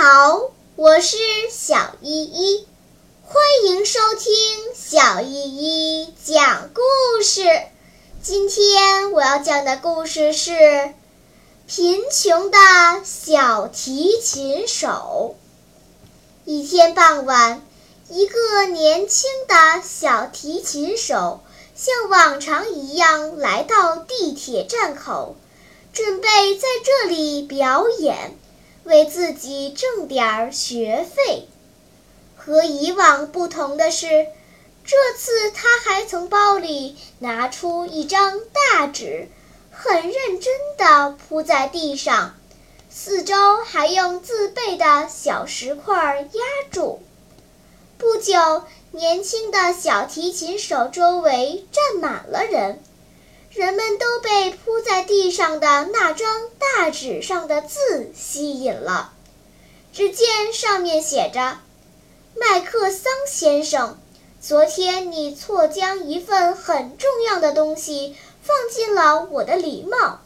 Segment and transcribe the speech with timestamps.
[0.00, 1.16] 好，我是
[1.50, 2.68] 小依依，
[3.24, 4.32] 欢迎收听
[4.72, 7.42] 小依依讲故事。
[8.22, 10.52] 今天我要讲的故事是
[11.66, 12.58] 《贫穷的
[13.02, 15.34] 小提琴手》。
[16.48, 17.66] 一天傍晚，
[18.08, 21.40] 一个年轻的小提琴手
[21.74, 25.34] 像往常一样来到地铁站口，
[25.92, 28.38] 准备在这里表演。
[28.88, 31.46] 为自己挣点儿学费。
[32.36, 34.26] 和以往不同的是，
[34.82, 38.40] 这次他还从包里拿出一张
[38.72, 39.28] 大纸，
[39.70, 42.34] 很认真地铺在地上，
[42.88, 47.02] 四周还用自备的小石块压住。
[47.98, 52.82] 不久，年轻的小提琴手周围站满了人。
[53.58, 59.12] 人们都被铺在地上的那张大纸上的字吸引了。
[59.92, 61.58] 只见上面写着
[62.38, 63.98] ：“麦克桑先生，
[64.40, 70.20] 昨天你错将一份很重要的东西放进了我的礼帽，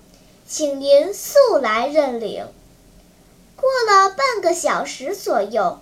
[0.47, 2.47] 请您速来认领。”
[3.57, 5.81] 过了半个小时左右，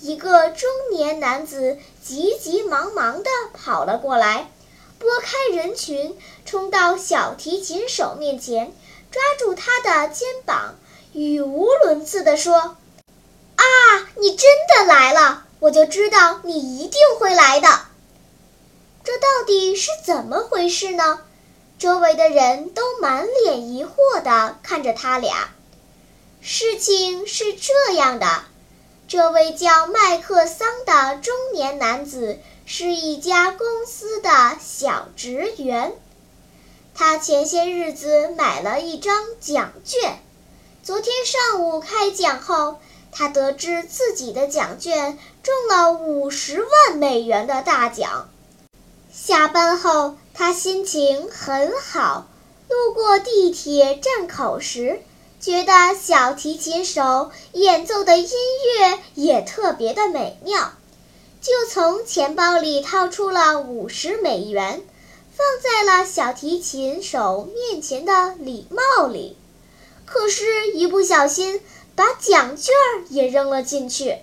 [0.00, 4.50] 一个中年男子急急忙忙地跑了过来。
[4.98, 8.72] 拨开人群，冲到小提琴手面前，
[9.10, 10.76] 抓住他的肩膀，
[11.12, 12.76] 语无伦次地说
[13.56, 13.64] ：“啊，
[14.16, 15.44] 你真的来了！
[15.60, 17.68] 我就知道你一定会来的。
[19.04, 21.20] 这到底是怎么回事呢？”
[21.78, 25.50] 周围的人都满脸疑惑地看着他俩。
[26.40, 28.26] 事情是这样的，
[29.08, 32.38] 这位叫麦克桑的中年男子。
[32.70, 35.94] 是一家公司的小职员，
[36.94, 40.18] 他前些日子买了一张奖券。
[40.82, 42.78] 昨天上午开奖后，
[43.10, 48.28] 他得知自己的奖券中了五十万美元的大奖。
[49.10, 52.26] 下班后，他心情很好。
[52.68, 55.00] 路过地铁站口时，
[55.40, 60.72] 觉得小提琴手演奏的音乐也特别的美妙。
[61.40, 64.82] 就从钱包里掏出了五十美元，
[65.36, 69.36] 放在了小提琴手面前的礼帽里。
[70.04, 71.60] 可是，一不小心
[71.94, 72.74] 把奖券
[73.10, 74.16] 也扔了进去。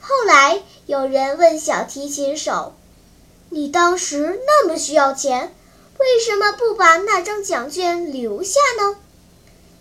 [0.00, 2.74] 后来，有人问小提琴手
[3.50, 5.54] ：“你当时那么需要钱，
[5.98, 8.96] 为什么不把那张奖券留下呢？”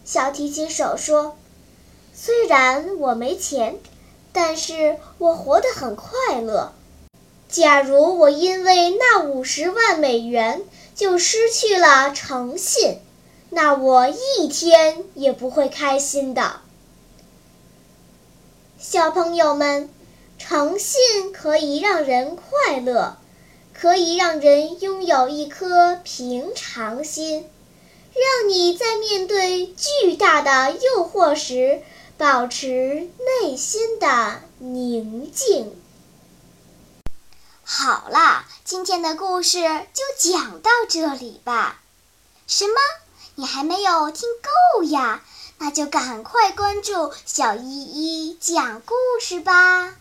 [0.07, 1.38] 小提琴手说
[2.16, 3.78] ：“虽然我没钱。”
[4.34, 6.72] 但是我活得很快乐。
[7.50, 10.62] 假如我因为那五十万美元
[10.94, 13.00] 就失去了诚信，
[13.50, 16.62] 那我一天也不会开心的。
[18.78, 19.89] 小朋友们，
[20.38, 23.18] 诚信可以让人快乐，
[23.74, 27.50] 可以让人拥有一颗平常心，
[28.18, 31.84] 让你在面对巨大的诱惑时。
[32.18, 33.12] 保持
[33.44, 35.80] 内心的宁静。
[37.64, 41.80] 好了，今天的故事就讲到这里吧。
[42.48, 42.74] 什么？
[43.36, 44.28] 你还没有听
[44.78, 45.24] 够呀？
[45.60, 49.96] 那就赶快关注小依依讲故事吧。